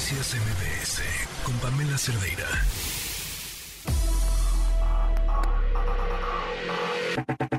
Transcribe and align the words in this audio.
Noticias 0.00 0.34
MBS 0.34 1.02
con 1.44 1.54
Pamela 1.58 1.98
Cerdeira. 1.98 2.46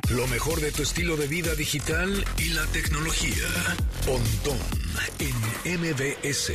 Lo 0.09 0.25
mejor 0.25 0.59
de 0.59 0.71
tu 0.71 0.81
estilo 0.81 1.17
de 1.17 1.27
vida 1.27 1.53
digital 1.53 2.25
y 2.39 2.49
la 2.53 2.65
tecnología. 2.73 3.45
Pontón 4.07 4.57
en 5.19 5.81
MBS. 5.81 6.53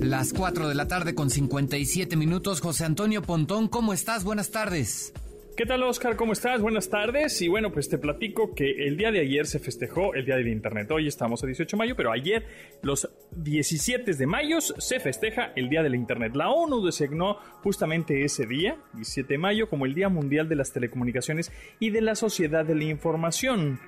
Las 0.00 0.32
4 0.32 0.68
de 0.68 0.74
la 0.74 0.88
tarde 0.88 1.14
con 1.14 1.30
57 1.30 2.16
minutos. 2.16 2.60
José 2.60 2.86
Antonio 2.86 3.22
Pontón, 3.22 3.68
¿cómo 3.68 3.92
estás? 3.92 4.24
Buenas 4.24 4.50
tardes. 4.50 5.12
¿Qué 5.60 5.66
tal, 5.66 5.82
Oscar? 5.82 6.16
¿Cómo 6.16 6.32
estás? 6.32 6.62
Buenas 6.62 6.88
tardes. 6.88 7.42
Y 7.42 7.48
bueno, 7.48 7.70
pues 7.70 7.90
te 7.90 7.98
platico 7.98 8.54
que 8.54 8.86
el 8.86 8.96
día 8.96 9.12
de 9.12 9.20
ayer 9.20 9.44
se 9.44 9.58
festejó 9.58 10.14
el 10.14 10.24
Día 10.24 10.36
del 10.36 10.48
Internet. 10.48 10.90
Hoy 10.90 11.06
estamos 11.06 11.44
a 11.44 11.46
18 11.46 11.76
de 11.76 11.78
mayo, 11.78 11.96
pero 11.96 12.12
ayer, 12.12 12.46
los 12.80 13.10
17 13.32 14.14
de 14.14 14.26
mayo, 14.26 14.62
se 14.62 15.00
festeja 15.00 15.52
el 15.56 15.68
Día 15.68 15.82
del 15.82 15.94
Internet. 15.94 16.34
La 16.34 16.48
ONU 16.48 16.82
designó 16.82 17.36
justamente 17.62 18.24
ese 18.24 18.46
día, 18.46 18.78
17 18.94 19.34
de 19.34 19.38
mayo, 19.38 19.68
como 19.68 19.84
el 19.84 19.92
Día 19.92 20.08
Mundial 20.08 20.48
de 20.48 20.56
las 20.56 20.72
Telecomunicaciones 20.72 21.52
y 21.78 21.90
de 21.90 22.00
la 22.00 22.14
Sociedad 22.14 22.64
de 22.64 22.74
la 22.74 22.84
Información 22.84 23.78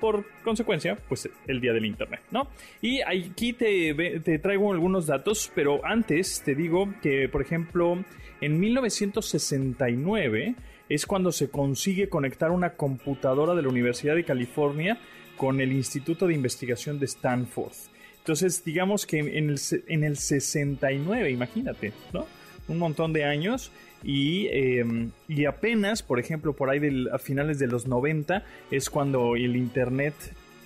por 0.00 0.26
consecuencia, 0.44 0.96
pues 1.08 1.28
el 1.48 1.60
día 1.60 1.72
del 1.72 1.86
Internet, 1.86 2.20
¿no? 2.30 2.46
Y 2.80 3.00
aquí 3.00 3.52
te, 3.52 4.20
te, 4.20 4.38
traigo 4.38 4.72
algunos 4.72 5.08
datos, 5.08 5.50
pero 5.56 5.84
antes 5.84 6.42
te 6.44 6.54
digo 6.54 6.94
que, 7.02 7.28
por 7.28 7.42
ejemplo, 7.42 8.04
en 8.40 8.60
1969 8.60 10.54
es 10.88 11.06
cuando 11.06 11.32
se 11.32 11.50
consigue 11.50 12.08
conectar 12.08 12.50
una 12.50 12.74
computadora 12.74 13.54
de 13.54 13.62
la 13.62 13.68
Universidad 13.68 14.14
de 14.14 14.24
California 14.24 14.98
con 15.36 15.60
el 15.60 15.72
Instituto 15.72 16.26
de 16.26 16.34
Investigación 16.34 16.98
de 16.98 17.06
Stanford. 17.06 17.72
Entonces, 18.18 18.64
digamos 18.64 19.06
que 19.06 19.18
en 19.18 19.50
el, 19.50 19.60
en 19.86 20.04
el 20.04 20.16
69, 20.16 21.30
imagínate, 21.30 21.92
¿no? 22.12 22.26
Un 22.68 22.78
montón 22.78 23.12
de 23.12 23.24
años 23.24 23.70
y, 24.02 24.48
em, 24.48 25.12
y 25.28 25.44
apenas, 25.44 26.02
por 26.02 26.18
ejemplo, 26.18 26.52
por 26.52 26.70
ahí 26.70 26.80
a 27.12 27.18
finales 27.18 27.58
de 27.58 27.68
los 27.68 27.86
90 27.86 28.44
es 28.70 28.90
cuando 28.90 29.36
el 29.36 29.56
Internet 29.56 30.14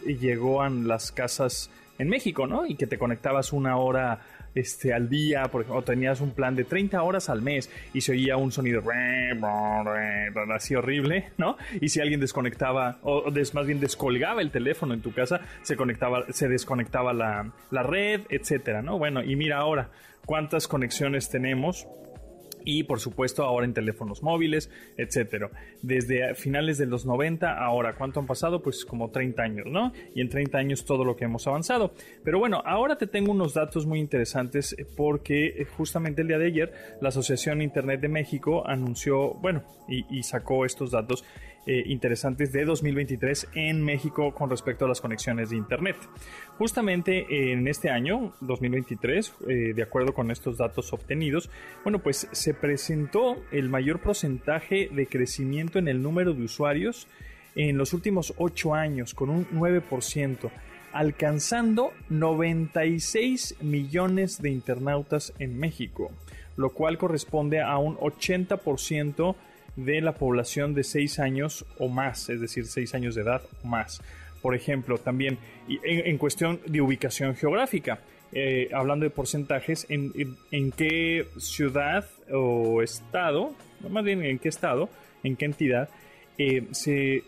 llegó 0.06 0.62
a 0.62 0.70
las 0.70 1.12
casas 1.12 1.70
en 1.98 2.08
México, 2.08 2.46
¿no? 2.46 2.66
Y 2.66 2.76
que 2.76 2.86
te 2.86 2.98
conectabas 2.98 3.52
una 3.52 3.76
hora 3.76 4.20
este, 4.54 4.92
al 4.92 5.08
día, 5.08 5.44
por 5.50 5.62
ejemplo, 5.62 5.82
tenías 5.82 6.20
un 6.20 6.32
plan 6.32 6.56
de 6.56 6.64
30 6.64 7.02
horas 7.02 7.28
al 7.28 7.42
mes 7.42 7.70
y 7.92 8.00
se 8.00 8.12
oía 8.12 8.36
un 8.36 8.52
sonido 8.52 8.82
así 10.54 10.74
horrible, 10.74 11.30
¿no? 11.38 11.56
Y 11.80 11.88
si 11.88 12.00
alguien 12.00 12.20
desconectaba, 12.20 12.98
o 13.02 13.30
más 13.30 13.66
bien 13.66 13.80
descolgaba 13.80 14.42
el 14.42 14.50
teléfono 14.50 14.94
en 14.94 15.00
tu 15.00 15.12
casa, 15.12 15.40
se 15.62 15.76
conectaba, 15.76 16.24
se 16.30 16.48
desconectaba 16.48 17.12
la, 17.12 17.52
la 17.70 17.82
red, 17.82 18.22
etcétera, 18.28 18.82
¿no? 18.82 18.98
Bueno, 18.98 19.22
y 19.22 19.36
mira 19.36 19.58
ahora 19.58 19.90
cuántas 20.26 20.68
conexiones 20.68 21.28
tenemos 21.28 21.86
y 22.64 22.84
por 22.84 23.00
supuesto 23.00 23.44
ahora 23.44 23.66
en 23.66 23.74
teléfonos 23.74 24.22
móviles, 24.22 24.70
etcétera. 24.96 25.50
Desde 25.82 26.34
finales 26.34 26.78
de 26.78 26.86
los 26.86 27.06
90 27.06 27.58
ahora, 27.58 27.94
¿cuánto 27.94 28.20
han 28.20 28.26
pasado? 28.26 28.62
Pues 28.62 28.84
como 28.84 29.10
30 29.10 29.42
años, 29.42 29.66
¿no? 29.66 29.92
Y 30.14 30.20
en 30.20 30.28
30 30.28 30.58
años 30.58 30.84
todo 30.84 31.04
lo 31.04 31.16
que 31.16 31.24
hemos 31.24 31.46
avanzado. 31.46 31.92
Pero 32.24 32.38
bueno, 32.38 32.62
ahora 32.64 32.96
te 32.96 33.06
tengo 33.06 33.32
unos 33.32 33.54
datos 33.54 33.86
muy 33.86 34.00
interesantes 34.00 34.76
porque 34.96 35.46
eh, 35.46 35.64
justamente 35.64 36.22
el 36.22 36.28
día 36.28 36.38
de 36.38 36.46
ayer 36.46 36.72
la 37.00 37.08
Asociación 37.08 37.62
Internet 37.62 38.00
de 38.00 38.08
México 38.08 38.66
anunció, 38.66 39.34
bueno, 39.34 39.62
y, 39.90 40.22
sacó 40.22 40.64
estos 40.64 40.92
datos 40.92 41.24
eh, 41.66 41.82
interesantes 41.86 42.52
de 42.52 42.64
2023 42.64 43.48
en 43.54 43.84
México 43.84 44.32
con 44.34 44.48
respecto 44.48 44.86
a 44.86 44.88
las 44.88 45.00
conexiones 45.00 45.50
de 45.50 45.56
Internet. 45.56 45.96
Justamente 46.56 47.52
en 47.52 47.68
este 47.68 47.90
año, 47.90 48.32
2023, 48.40 49.34
eh, 49.46 49.72
de 49.74 49.82
acuerdo 49.82 50.14
con 50.14 50.30
estos 50.30 50.56
datos 50.56 50.92
obtenidos, 50.92 51.50
bueno, 51.84 51.98
pues 51.98 52.28
se 52.32 52.54
presentó 52.54 53.36
el 53.52 53.68
mayor 53.68 54.00
porcentaje 54.00 54.88
de 54.90 55.06
crecimiento 55.06 55.78
en 55.78 55.88
el 55.88 56.02
número 56.02 56.32
de 56.32 56.44
usuarios 56.44 57.06
en 57.54 57.76
los 57.76 57.92
últimos 57.92 58.32
8 58.38 58.74
años, 58.74 59.12
con 59.12 59.28
un 59.28 59.46
9%, 59.50 60.50
alcanzando 60.92 61.92
96 62.08 63.56
millones 63.60 64.40
de 64.40 64.50
internautas 64.50 65.34
en 65.38 65.58
México, 65.58 66.10
lo 66.56 66.70
cual 66.70 66.96
corresponde 66.96 67.60
a 67.60 67.76
un 67.78 67.96
80% 67.96 69.36
de 69.84 70.00
la 70.00 70.12
población 70.12 70.74
de 70.74 70.84
6 70.84 71.18
años 71.18 71.64
o 71.78 71.88
más, 71.88 72.28
es 72.28 72.40
decir, 72.40 72.66
6 72.66 72.94
años 72.94 73.14
de 73.14 73.22
edad 73.22 73.42
o 73.62 73.66
más. 73.66 74.00
Por 74.42 74.54
ejemplo, 74.54 74.98
también 74.98 75.38
en, 75.68 76.16
cuestión 76.18 76.60
de 76.66 76.80
ubicación 76.80 77.36
geográfica, 77.36 78.00
eh, 78.32 78.70
hablando 78.72 79.04
de 79.04 79.10
porcentajes, 79.10 79.86
en, 79.90 80.72
qué 80.72 81.26
ciudad 81.38 82.06
o 82.32 82.82
estado, 82.82 83.54
más 83.88 84.04
bien 84.04 84.24
en 84.24 84.38
qué 84.38 84.48
estado, 84.48 84.88
en 85.22 85.36
qué 85.36 85.44
entidad, 85.44 85.90
eh, 86.38 86.66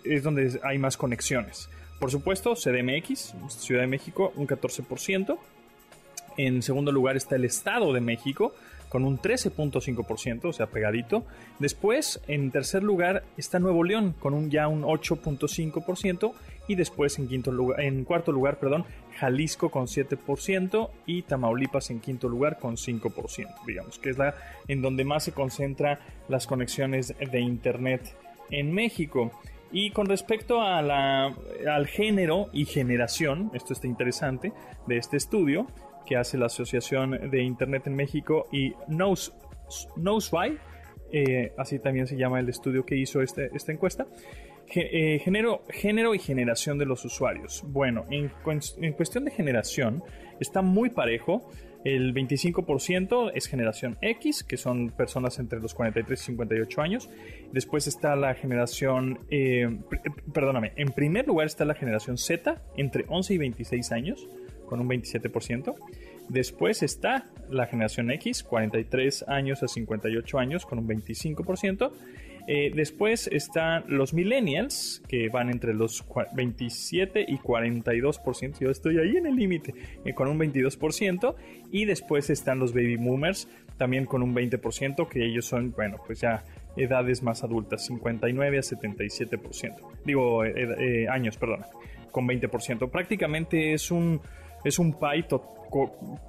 es 0.05 0.23
donde 0.23 0.59
hay 0.63 0.79
más 0.79 0.97
conexiones. 0.97 1.69
Por 1.99 2.11
supuesto, 2.11 2.55
CDMX, 2.55 3.35
Ciudad 3.49 3.83
de 3.83 3.87
México, 3.87 4.33
un 4.37 4.47
14%. 4.47 5.39
En 6.37 6.63
segundo 6.63 6.91
lugar 6.91 7.17
está 7.17 7.37
el 7.37 7.45
Estado 7.45 7.93
de 7.93 8.01
México, 8.01 8.55
con 8.93 9.07
un 9.07 9.19
13.5%, 9.19 10.45
o 10.45 10.53
sea, 10.53 10.67
pegadito. 10.67 11.25
Después, 11.59 12.21
en 12.29 12.51
tercer 12.51 12.83
lugar, 12.83 13.25
está 13.39 13.59
Nuevo 13.59 13.85
León, 13.85 14.15
con 14.21 14.35
un 14.35 14.51
ya 14.51 14.69
un 14.69 14.83
8.5%. 14.83 16.35
Y 16.69 16.75
después, 16.75 17.19
en, 17.19 17.27
quinto 17.27 17.53
lugar, 17.53 17.81
en 17.81 18.05
cuarto 18.05 18.33
lugar, 18.33 18.59
perdón, 18.59 18.85
Jalisco 19.17 19.71
con 19.71 19.87
7% 19.87 20.91
y 21.07 21.23
Tamaulipas 21.23 21.89
en 21.89 22.01
quinto 22.01 22.29
lugar 22.29 22.59
con 22.59 22.77
5%, 22.77 23.65
digamos, 23.67 23.99
que 23.99 24.11
es 24.11 24.19
la 24.19 24.35
en 24.69 24.83
donde 24.83 25.07
más 25.07 25.25
se 25.25 25.33
concentra 25.33 25.99
las 26.29 26.47
conexiones 26.47 27.15
de 27.19 27.41
Internet 27.41 28.15
en 28.51 28.75
México. 28.75 29.33
Y 29.73 29.91
con 29.93 30.05
respecto 30.05 30.61
al 30.61 31.87
género 31.87 32.51
y 32.53 32.67
generación, 32.67 33.51
esto 33.55 33.73
está 33.73 33.87
interesante, 33.87 34.53
de 34.87 34.99
este 34.99 35.17
estudio, 35.17 35.67
que 36.05 36.17
hace 36.17 36.39
la 36.39 36.47
Asociación 36.47 37.31
de 37.31 37.43
Internet 37.43 37.87
en 37.87 37.95
México 37.95 38.47
y 38.53 38.73
Knows, 38.89 39.33
Why, 39.97 40.59
eh, 41.13 41.53
así 41.59 41.79
también 41.79 42.07
se 42.07 42.17
llama 42.17 42.41
el 42.41 42.49
estudio 42.49 42.85
que 42.85 42.97
hizo 42.97 43.23
este, 43.23 43.51
esta 43.55 43.73
encuesta. 43.73 44.07
Eh, 44.75 45.21
género, 45.23 45.65
género 45.69 46.15
y 46.15 46.19
generación 46.19 46.79
de 46.79 46.87
los 46.87 47.05
usuarios. 47.05 47.63
Bueno, 47.67 48.07
en, 48.11 48.31
en, 48.81 48.93
cuestión 48.95 49.25
de 49.25 49.31
generación 49.31 50.03
está 50.41 50.63
muy 50.63 50.89
parejo. 50.89 51.51
El 51.85 52.15
25% 52.15 53.33
es 53.35 53.49
generación 53.49 53.99
X, 54.01 54.45
que 54.45 54.57
son 54.57 54.91
personas 54.91 55.39
entre 55.41 55.61
los 55.61 55.75
43 55.75 56.19
y 56.19 56.25
58 56.27 56.81
años. 56.81 57.11
Después 57.53 57.87
está 57.87 58.17
la 58.17 58.35
generación, 58.35 59.19
eh, 59.31 59.69
perdóname, 60.33 60.73
en 60.77 60.93
primer 60.93 61.27
lugar 61.27 61.49
está 61.49 61.65
la 61.65 61.75
generación 61.75 62.17
Z, 62.17 62.63
entre 62.77 63.05
11 63.09 63.35
y 63.35 63.39
26 63.39 63.93
años 63.93 64.29
con 64.73 64.81
un 64.81 64.89
27%. 64.89 65.75
Después 66.31 66.83
está 66.83 67.27
la 67.51 67.67
generación 67.67 68.11
X, 68.11 68.43
43 68.43 69.27
años 69.29 69.63
a 69.63 69.69
58 69.69 70.39
años, 70.39 70.65
con 70.65 70.79
un 70.79 70.89
25%. 70.89 71.93
Eh, 72.49 72.73
después 72.75 73.29
están 73.31 73.85
los 73.89 74.15
millennials, 74.15 75.03
que 75.09 75.29
van 75.29 75.51
entre 75.51 75.75
los 75.75 76.03
27 76.33 77.27
y 77.29 77.37
42%. 77.37 78.61
Yo 78.61 78.71
estoy 78.71 78.97
ahí 78.97 79.19
en 79.19 79.27
el 79.27 79.37
límite, 79.37 79.75
eh, 80.07 80.15
con 80.15 80.27
un 80.27 80.39
22%. 80.39 81.37
Y 81.71 81.85
después 81.85 82.31
están 82.31 82.59
los 82.59 82.73
baby 82.73 82.97
boomers, 82.97 83.49
también 83.77 84.07
con 84.07 84.23
un 84.23 84.35
20%, 84.35 85.07
que 85.07 85.27
ellos 85.27 85.45
son, 85.45 85.73
bueno, 85.73 85.99
pues 86.07 86.23
ya 86.23 86.45
edades 86.79 87.23
más 87.23 87.45
adultas, 87.45 87.85
59 87.85 88.57
a 88.57 88.63
77%. 88.63 89.77
Digo, 90.07 90.47
eh, 90.47 91.07
años, 91.11 91.37
perdón, 91.37 91.61
con 92.11 92.27
20%. 92.27 92.89
Prácticamente 92.89 93.75
es 93.75 93.91
un 93.91 94.23
es 94.65 94.79
un 94.79 94.95
pie 94.95 95.27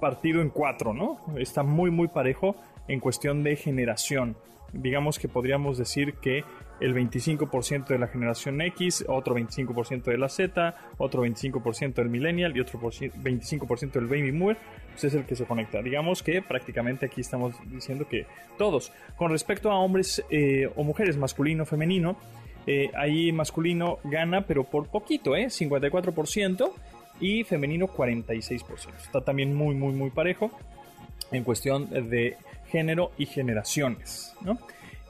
partido 0.00 0.40
en 0.40 0.50
cuatro, 0.50 0.94
¿no? 0.94 1.20
Está 1.36 1.62
muy, 1.62 1.90
muy 1.90 2.08
parejo 2.08 2.56
en 2.88 3.00
cuestión 3.00 3.42
de 3.42 3.56
generación. 3.56 4.36
Digamos 4.72 5.18
que 5.18 5.28
podríamos 5.28 5.78
decir 5.78 6.14
que 6.14 6.44
el 6.80 6.94
25% 6.94 7.86
de 7.86 7.98
la 7.98 8.08
generación 8.08 8.60
X, 8.60 9.04
otro 9.08 9.36
25% 9.36 10.04
de 10.04 10.18
la 10.18 10.28
Z, 10.28 10.74
otro 10.98 11.24
25% 11.24 11.94
del 11.94 12.08
millennial 12.08 12.56
y 12.56 12.60
otro 12.60 12.80
25% 12.80 13.92
del 13.92 14.06
baby 14.06 14.32
boomer, 14.32 14.56
pues 14.90 15.04
es 15.04 15.14
el 15.14 15.24
que 15.24 15.36
se 15.36 15.44
conecta. 15.44 15.80
Digamos 15.80 16.22
que 16.22 16.42
prácticamente 16.42 17.06
aquí 17.06 17.20
estamos 17.20 17.54
diciendo 17.70 18.08
que 18.08 18.26
todos. 18.58 18.92
Con 19.16 19.30
respecto 19.30 19.70
a 19.70 19.78
hombres 19.78 20.24
eh, 20.30 20.68
o 20.74 20.82
mujeres, 20.82 21.16
masculino, 21.16 21.64
femenino, 21.64 22.16
eh, 22.66 22.90
ahí 22.96 23.30
masculino 23.30 23.98
gana, 24.04 24.46
pero 24.46 24.64
por 24.64 24.88
poquito, 24.88 25.36
¿eh? 25.36 25.46
54% 25.46 26.72
y 27.20 27.44
femenino 27.44 27.88
46%. 27.88 28.96
Está 28.96 29.20
también 29.20 29.54
muy, 29.54 29.74
muy, 29.74 29.92
muy 29.92 30.10
parejo 30.10 30.50
en 31.30 31.44
cuestión 31.44 31.88
de 31.90 32.36
género 32.68 33.12
y 33.18 33.26
generaciones, 33.26 34.34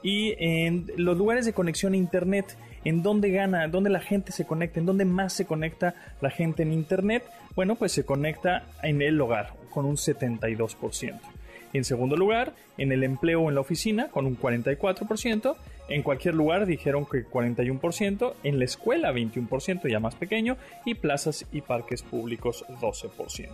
y 0.03 0.35
en 0.39 0.91
los 0.97 1.17
lugares 1.17 1.47
de 1.47 1.55
conexión 1.55 1.95
a 1.95 1.97
Internet, 1.97 2.59
en 2.85 3.03
dónde 3.03 3.31
gana, 3.31 3.67
dónde 3.69 3.89
la 3.89 4.01
gente 4.01 4.33
se 4.33 4.45
conecta, 4.45 4.79
en 4.79 4.87
dónde 4.87 5.07
más 5.07 5.33
se 5.33 5.47
conecta 5.47 5.95
la 6.21 6.31
gente 6.31 6.63
en 6.63 6.73
Internet, 6.73 7.25
bueno, 7.57 7.75
pues 7.77 7.93
se 7.93 8.05
conecta 8.05 8.67
en 8.83 9.01
el 9.01 9.19
hogar 9.19 9.55
con 9.71 9.87
un 9.87 9.97
72%. 9.97 11.19
En 11.73 11.85
segundo 11.85 12.17
lugar, 12.17 12.53
en 12.77 12.93
el 12.93 13.03
empleo 13.03 13.49
en 13.49 13.55
la 13.55 13.63
oficina 13.63 14.09
con 14.09 14.27
un 14.27 14.39
44%. 14.39 15.57
En 15.89 16.03
cualquier 16.03 16.35
lugar 16.35 16.67
dijeron 16.67 17.07
que 17.07 17.27
41%. 17.27 18.35
En 18.43 18.59
la 18.59 18.65
escuela 18.65 19.13
21%, 19.13 19.89
ya 19.89 20.01
más 20.01 20.15
pequeño. 20.15 20.57
Y 20.85 20.95
plazas 20.95 21.47
y 21.53 21.61
parques 21.61 22.03
públicos 22.03 22.65
12%. 22.81 23.49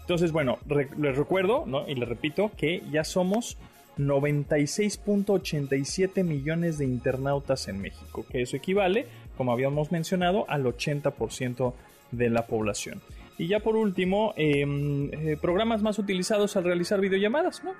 Entonces, 0.00 0.32
bueno, 0.32 0.58
les 0.98 1.16
recuerdo 1.16 1.64
¿no? 1.66 1.88
y 1.88 1.96
les 1.96 2.08
repito 2.08 2.52
que 2.56 2.82
ya 2.92 3.02
somos 3.02 3.58
96.87 3.98 6.22
millones 6.22 6.78
de 6.78 6.84
internautas 6.84 7.66
en 7.68 7.80
México, 7.80 8.24
que 8.30 8.42
eso 8.42 8.56
equivale, 8.56 9.06
como 9.36 9.50
habíamos 9.52 9.90
mencionado, 9.90 10.44
al 10.48 10.64
80% 10.64 11.74
de 12.12 12.30
la 12.30 12.46
población. 12.46 13.02
Y 13.38 13.48
ya 13.48 13.60
por 13.60 13.76
último, 13.76 14.32
em, 14.36 15.10
eh, 15.12 15.36
programas 15.40 15.82
más 15.82 15.98
utilizados 15.98 16.56
al 16.56 16.64
realizar 16.64 17.00
videollamadas, 17.00 17.62
¿no? 17.64 17.72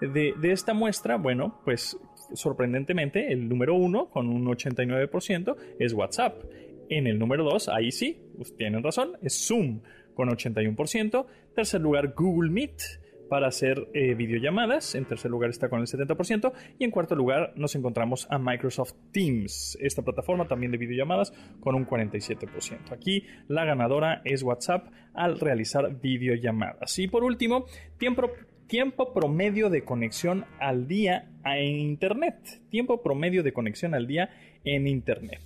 De, 0.00 0.34
esta 0.42 0.74
muestra, 0.74 1.16
bueno, 1.16 1.54
pues 1.64 1.96
sorprendentemente 2.34 3.32
el 3.32 3.48
número 3.48 3.74
uno, 3.74 4.10
con 4.10 4.28
un 4.28 4.44
89%, 4.46 5.56
es 5.78 5.92
WhatsApp. 5.92 6.42
En 6.88 7.06
el 7.06 7.18
número 7.18 7.44
dos, 7.44 7.68
ahí 7.68 7.90
sí, 7.90 8.20
tienen 8.58 8.82
razón, 8.82 9.12
es 9.22 9.46
Zoom, 9.46 9.80
con 10.14 10.28
81%. 10.28 11.26
Tercer 11.54 11.80
lugar, 11.80 12.14
Google 12.14 12.50
Meet, 12.50 12.82
para 13.28 13.48
hacer 13.48 13.88
eh, 13.94 14.14
videollamadas. 14.14 14.94
En 14.94 15.04
tercer 15.04 15.30
lugar 15.30 15.50
está 15.50 15.68
con 15.68 15.80
el 15.80 15.86
70%. 15.86 16.52
Y 16.78 16.84
en 16.84 16.90
cuarto 16.90 17.14
lugar 17.14 17.52
nos 17.56 17.74
encontramos 17.74 18.26
a 18.30 18.38
Microsoft 18.38 18.94
Teams, 19.12 19.78
esta 19.80 20.02
plataforma 20.02 20.46
también 20.46 20.72
de 20.72 20.78
videollamadas 20.78 21.32
con 21.60 21.74
un 21.74 21.86
47%. 21.86 22.92
Aquí 22.92 23.24
la 23.48 23.64
ganadora 23.64 24.22
es 24.24 24.42
WhatsApp 24.42 24.88
al 25.14 25.38
realizar 25.40 26.00
videollamadas. 26.00 26.98
Y 26.98 27.08
por 27.08 27.24
último, 27.24 27.66
tiempo, 27.98 28.30
tiempo 28.66 29.12
promedio 29.12 29.70
de 29.70 29.84
conexión 29.84 30.44
al 30.60 30.88
día 30.88 31.28
en 31.44 31.78
Internet. 31.78 32.36
Tiempo 32.70 33.02
promedio 33.02 33.42
de 33.42 33.52
conexión 33.52 33.94
al 33.94 34.06
día 34.06 34.30
en 34.64 34.86
Internet. 34.86 35.40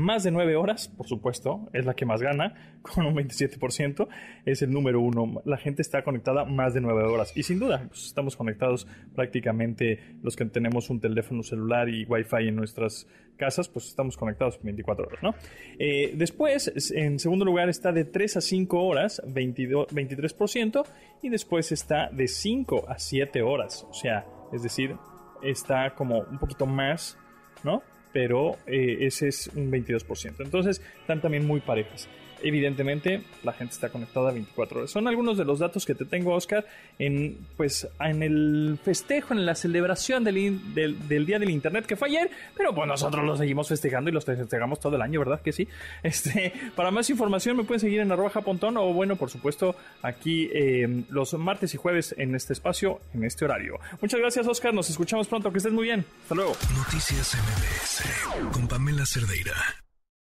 Más 0.00 0.22
de 0.22 0.30
9 0.30 0.56
horas, 0.56 0.88
por 0.88 1.06
supuesto, 1.06 1.68
es 1.74 1.84
la 1.84 1.92
que 1.92 2.06
más 2.06 2.22
gana, 2.22 2.78
con 2.82 3.04
un 3.04 3.14
27%, 3.14 4.08
es 4.46 4.62
el 4.62 4.70
número 4.70 4.98
uno. 4.98 5.42
La 5.44 5.58
gente 5.58 5.82
está 5.82 6.02
conectada 6.02 6.46
más 6.46 6.72
de 6.72 6.80
9 6.80 7.04
horas. 7.04 7.36
Y 7.36 7.42
sin 7.42 7.58
duda, 7.58 7.84
pues, 7.86 8.06
estamos 8.06 8.34
conectados 8.34 8.86
prácticamente 9.14 10.16
los 10.22 10.36
que 10.36 10.46
tenemos 10.46 10.88
un 10.88 11.00
teléfono 11.00 11.42
celular 11.42 11.90
y 11.90 12.06
wifi 12.06 12.48
en 12.48 12.56
nuestras 12.56 13.06
casas, 13.36 13.68
pues 13.68 13.88
estamos 13.88 14.16
conectados 14.16 14.58
24 14.62 15.06
horas, 15.06 15.22
¿no? 15.22 15.34
Eh, 15.78 16.14
después, 16.14 16.72
en 16.94 17.18
segundo 17.18 17.44
lugar, 17.44 17.68
está 17.68 17.92
de 17.92 18.04
3 18.04 18.38
a 18.38 18.40
5 18.40 18.82
horas, 18.82 19.22
22, 19.26 19.88
23%, 19.88 20.86
y 21.22 21.28
después 21.28 21.72
está 21.72 22.08
de 22.10 22.26
5 22.26 22.86
a 22.88 22.98
7 22.98 23.42
horas, 23.42 23.86
o 23.88 23.94
sea, 23.94 24.26
es 24.52 24.62
decir, 24.62 24.96
está 25.42 25.94
como 25.94 26.20
un 26.20 26.38
poquito 26.38 26.64
más, 26.64 27.18
¿no? 27.64 27.82
Pero 28.12 28.56
eh, 28.66 28.98
ese 29.00 29.28
es 29.28 29.50
un 29.54 29.70
22%. 29.70 30.34
Entonces 30.44 30.82
están 31.00 31.20
también 31.20 31.46
muy 31.46 31.60
parejas. 31.60 32.08
Evidentemente, 32.42 33.22
la 33.42 33.52
gente 33.52 33.74
está 33.74 33.88
conectada 33.88 34.32
24 34.32 34.80
horas. 34.80 34.90
Son 34.90 35.08
algunos 35.08 35.36
de 35.38 35.44
los 35.44 35.58
datos 35.58 35.84
que 35.84 35.94
te 35.94 36.04
tengo, 36.04 36.34
Oscar, 36.34 36.66
en, 36.98 37.38
pues, 37.56 37.88
en 38.00 38.22
el 38.22 38.78
festejo, 38.82 39.34
en 39.34 39.46
la 39.46 39.54
celebración 39.54 40.24
del, 40.24 40.60
Día 40.74 41.38
del 41.38 41.50
Internet 41.50 41.86
que 41.86 41.96
fue 41.96 42.08
ayer, 42.08 42.30
pero 42.56 42.74
pues 42.74 42.86
nosotros 42.86 43.24
lo 43.24 43.36
seguimos 43.36 43.68
festejando 43.68 44.10
y 44.10 44.12
los 44.12 44.24
festejamos 44.24 44.80
todo 44.80 44.96
el 44.96 45.02
año, 45.02 45.20
¿verdad? 45.20 45.40
Que 45.40 45.52
sí. 45.52 45.68
Este, 46.02 46.52
para 46.74 46.90
más 46.90 47.08
información 47.10 47.56
me 47.56 47.64
pueden 47.64 47.80
seguir 47.80 48.00
en 48.00 48.10
arroba 48.10 48.30
japontón 48.30 48.76
o, 48.76 48.92
bueno, 48.92 49.16
por 49.16 49.30
supuesto, 49.30 49.76
aquí 50.02 50.50
eh, 50.52 51.04
los 51.10 51.34
martes 51.34 51.74
y 51.74 51.76
jueves 51.76 52.14
en 52.18 52.34
este 52.34 52.52
espacio, 52.52 53.00
en 53.14 53.24
este 53.24 53.44
horario. 53.44 53.78
Muchas 54.00 54.20
gracias, 54.20 54.46
Oscar. 54.46 54.74
Nos 54.74 54.90
escuchamos 54.90 55.28
pronto. 55.28 55.50
Que 55.52 55.58
estés 55.58 55.72
muy 55.72 55.84
bien. 55.84 56.04
Hasta 56.22 56.34
luego. 56.34 56.52
Noticias 56.76 57.34
MBS 57.34 58.52
con 58.52 58.68
Pamela 58.68 59.04
Cerdeira. 59.06 59.89